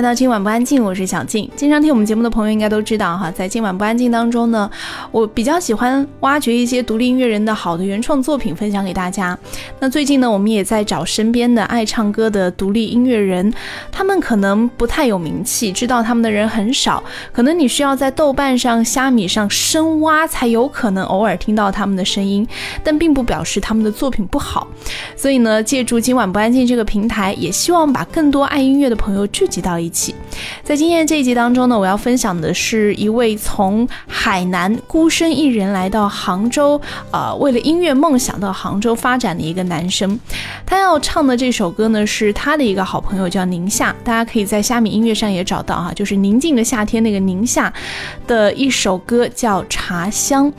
[0.00, 1.46] 来到今晚不安静，我是小静。
[1.54, 4.70] 经常听我们节目的朋友应该都知道哈，在今晚不安静当中呢，
[5.12, 9.38] 我比较喜欢挖掘一些独立音乐人的好的原创作品分享给大家。
[9.78, 13.52] 那最近呢，我们也在找身边的爱唱歌的独立音乐人，
[13.92, 22.48] 他们可能不太有名气，知道他们的人很少，可能你需要在豆瓣上、虾米上深挖，才有可能偶尔听到他们的声音，
[22.82, 24.66] 但并不表示他们的作品不好。
[25.14, 29.60] 所以呢，借助今晚不安静这个平台，也希望把更多爱音乐的朋友聚集。
[29.60, 30.14] 到一起，
[30.62, 36.80] 在今天这一集当中呢，我要分享的是一位从海南孤身一人来到杭州，
[37.10, 40.18] 呃，为了音乐梦想到杭州发展的一个男生。
[40.64, 47.72] 他要唱的这首歌呢，是他的一个好朋友叫宁夏，大家可以在虾米音乐上也找到哈，就是宁静的夏天那个宁夏
[48.26, 50.50] 的一首歌叫《茶香》。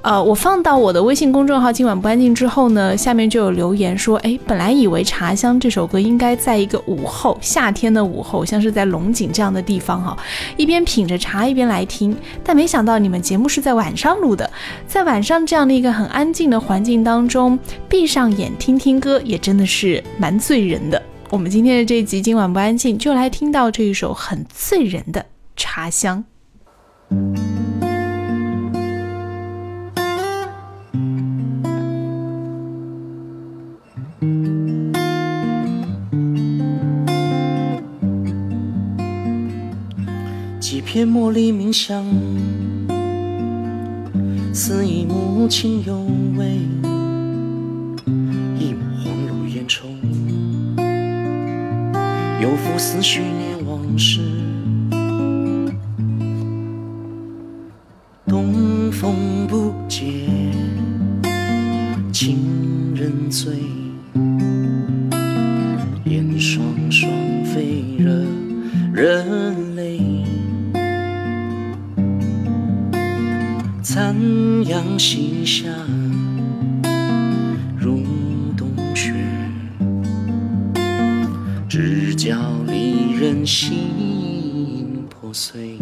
[0.00, 10.16] 呃，我放到我的微信公众号“今晚不安静”之后呢，下面就有留言说，哎，本来以为《茶香》这首歌应该在一个午后，夏天的午后，像是在龙井这样的地方哈，
[10.56, 14.50] 一边品着茶一边来听，但没想到你们节目是在晚上录的，
[14.86, 17.58] 在晚上这样的一个很安静的环境当中，
[17.88, 21.02] 闭上眼听听歌，也真的是蛮醉人的。
[21.30, 25.20] 我们今天的这一集《今晚不安静》，就来听到这一首很醉人的
[25.56, 26.24] 《茶香》。
[40.70, 42.04] 几片茉莉冥想，
[44.52, 45.96] 似一幕情有
[46.36, 46.58] 味，
[48.58, 49.88] 一抹黄芦烟愁，
[52.42, 54.20] 又复思绪念往事。
[58.26, 60.28] 东风不解，
[62.12, 63.54] 情人醉，
[75.60, 75.66] 下，
[77.76, 78.04] 如
[78.56, 79.12] 冬雪，
[81.68, 82.36] 只教
[82.68, 85.76] 离人心破碎。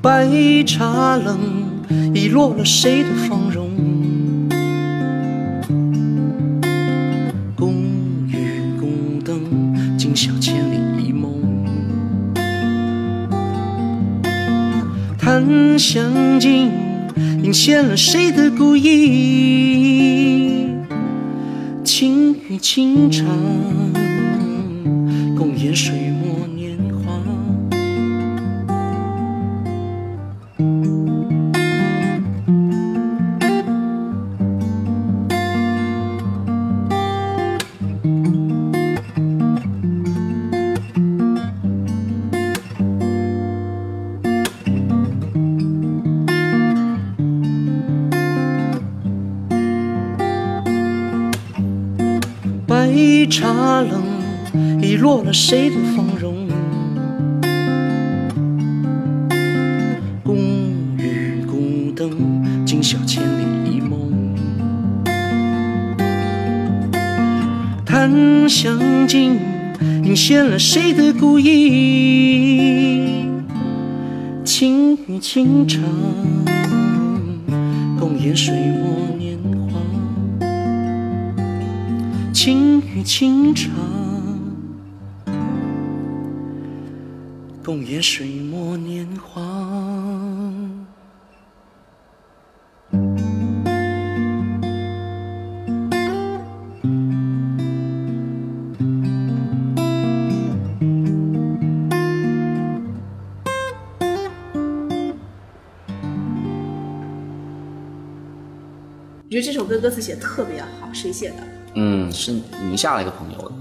[0.00, 0.28] 白
[0.64, 1.36] 茶冷，
[2.14, 3.47] 遗落了谁的风
[15.90, 16.70] 相近，
[17.42, 20.68] 映现了谁的故意？
[21.82, 23.24] 情与情长，
[25.34, 26.17] 共饮水。
[53.40, 54.02] 茶冷，
[54.82, 56.48] 遗落了谁的芳容？
[60.24, 60.34] 共
[60.96, 62.10] 与孤灯，
[62.66, 64.34] 今宵千里一梦。
[67.86, 69.38] 檀香尽，
[70.02, 73.24] 映现了谁的故意？
[74.42, 75.80] 情与情长，
[78.00, 78.97] 共烟水墨。
[82.40, 83.68] 情与情长，
[87.64, 89.77] 共演水墨年华。
[109.38, 111.36] 觉得这首歌歌词写的特别好，谁写的？
[111.74, 113.52] 嗯，是宁夏的一个朋友，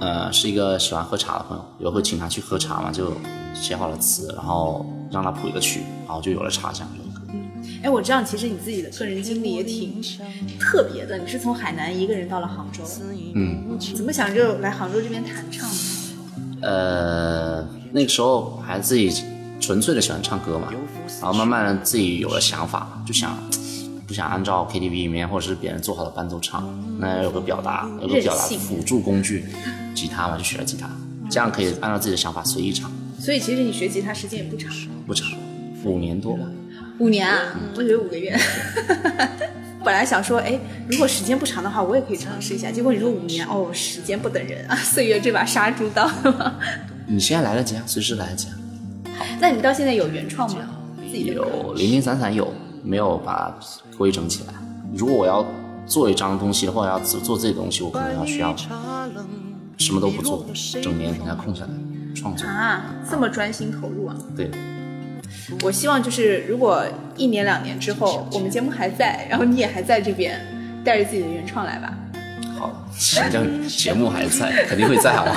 [0.00, 3.12] 呃，是一个喜欢喝茶的朋友，有会请他去喝茶嘛，就
[3.52, 7.34] 写好了词，然后让他谱一个曲，然后就有了《茶香》这首歌。
[7.82, 10.00] 哎，我知道其实你自己的个人经历也挺
[10.58, 12.82] 特别的，你是从海南一个人到了杭州，
[13.34, 15.68] 嗯，怎么想就来杭州这边弹唱？
[16.62, 17.62] 呃，
[17.92, 19.12] 那个时候还自己
[19.60, 20.68] 纯粹的喜欢唱歌嘛，
[21.20, 23.36] 然后慢慢的自己有了想法，就想
[24.12, 26.68] 不想按照 KTV 里面或者是别人做好的伴奏唱，
[27.00, 29.46] 那要有个表达，有个表达辅助工具，
[29.96, 30.86] 吉他嘛就学了吉他，
[31.30, 34.70] 这样可以按照自己的想法随意唱，所以其实你学吉他时间也不长，
[35.06, 35.30] 不长，
[35.84, 36.44] 五年多吧。
[36.98, 38.38] 五年啊，我以为五个月。
[39.82, 42.70] 本来想说，哎，如果时间不长的话，我也可以尝试一下。
[42.70, 46.06] 结果你说五年，哦，时间不等人啊，岁月这把杀猪刀。
[47.08, 48.58] 你现在来得及啊，随时来得及啊。
[49.40, 50.68] 那你到现在有原创吗？
[51.14, 53.54] 有零零散散有，没有把它
[54.02, 54.54] 规整起来。
[54.96, 55.46] 如果我要
[55.86, 58.52] 做一张东西的话，要做做自己的东西，我可能要需要
[59.78, 60.44] 什么都不做，
[60.82, 61.70] 整年给它空下来
[62.16, 62.44] 创作。
[62.48, 64.16] 啊，这么专心投入啊！
[64.36, 64.50] 对，
[65.62, 66.84] 我希望就是，如果
[67.16, 70.44] 一年两年之后，我们节目还在，然后你也还在这边，
[70.84, 71.96] 带着自己的原创来吧。
[72.58, 72.84] 好，
[73.16, 75.36] 反正节目还在，肯定会在，好吗？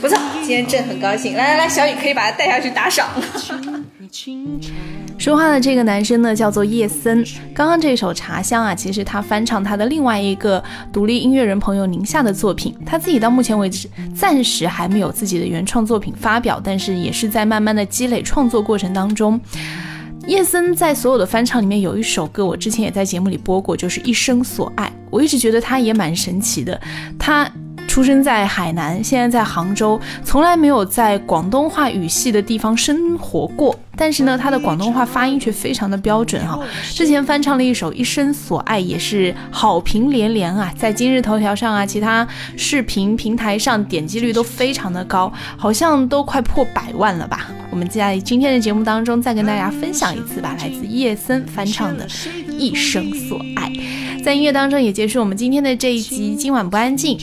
[0.00, 1.36] 不错，今天朕很高兴。
[1.36, 3.08] 来来来，小雨可以把他带下去打赏。
[5.18, 7.24] 说话的这个男生呢，叫做叶森。
[7.54, 10.62] 刚刚这首《茶香》啊，其实他翻唱他的另外一个
[10.92, 12.74] 独立音乐人朋友宁夏的作品。
[12.84, 19.40] 他自己到目前为止暂时还没有自己的原创作品发表，但是也是在慢慢的积累创作过程当中。
[20.26, 24.86] 叶森在所有的翻唱里面有一首歌，我之前也在节目里播过，就是《一生所爱》。
[25.10, 26.80] 我一直觉得他也蛮神奇的，
[27.18, 27.48] 他。
[27.92, 33.78] 出生在海南，现在在杭州，从来没有在广东话语系的地方生活过。
[33.94, 36.58] 但是呢，他的广东话发音却非常的标准哈。
[36.94, 47.50] 之前翻唱了一首《一生所爱》，也是好评连连啊，在今日头条上啊，其他视频平台上点击率都非常的高，好像都快破百万了吧。
[47.70, 52.08] 我们在今天的节目当中再跟大家分享一次吧，来自叶森翻唱的
[52.56, 53.68] 《一生所爱》。
[54.24, 57.18] 在音乐当中也结束我们今天的这一集，今晚不安静。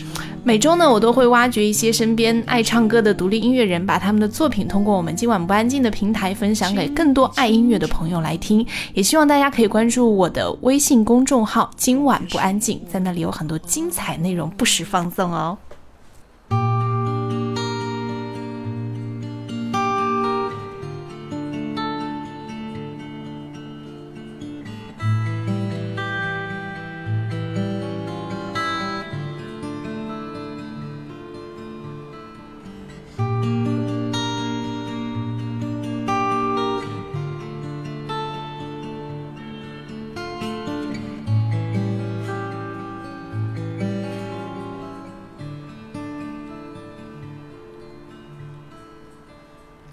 [0.49, 8.65] 每周呢，我都会挖掘一些身边爱唱歌的独立音乐人，把他们的作品通过我们今晚不安静的平台分享给更多爱音乐的朋友来听。
[8.95, 15.55] 也希望大家可以关注我的微信公众号“今晚不安静”，在那里有很多精彩内容不时放送哦。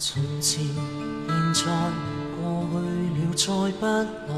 [0.08, 1.60] 从前、现在、
[2.40, 2.76] 过去
[3.10, 3.44] 了，再
[3.80, 4.30] 不来。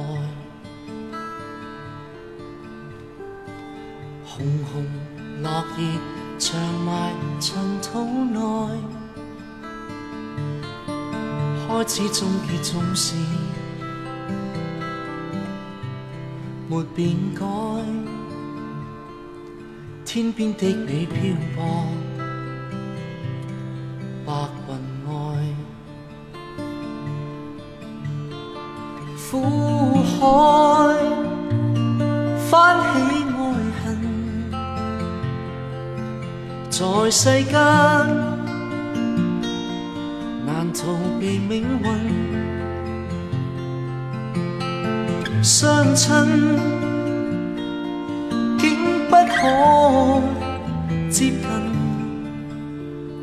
[4.24, 4.34] 红
[4.64, 4.72] 红
[5.42, 5.80] 落叶
[6.38, 7.90] 长埋尘土
[8.32, 8.38] 内，
[11.68, 13.14] 开始终结总是
[16.66, 17.44] 没变改。
[20.06, 21.84] 天边的你漂泊，
[29.30, 29.42] 苦
[30.02, 30.16] 海
[32.48, 32.88] 翻起
[33.36, 33.38] 爱
[33.84, 33.86] 恨，
[36.70, 36.80] 在
[37.10, 37.52] 世间
[40.46, 40.80] 难逃
[41.20, 41.52] 避命
[41.82, 41.84] 运。
[45.42, 46.08] 相亲
[48.58, 48.64] 竟
[49.10, 49.36] 不可
[51.10, 51.42] 接近，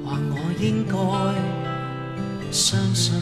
[0.05, 0.95] 或我应该
[2.51, 3.19] 相信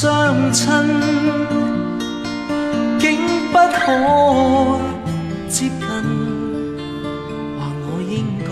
[0.00, 0.70] 相亲
[3.00, 3.18] 竟
[3.50, 4.78] 不可
[5.48, 5.72] 接近。
[7.58, 8.48] 或我应该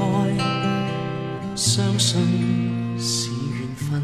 [1.55, 4.03] 相信是缘分。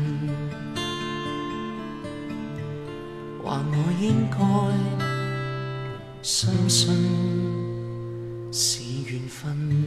[3.42, 4.38] 或我应该
[6.22, 6.94] 相信
[8.52, 9.81] 是缘分。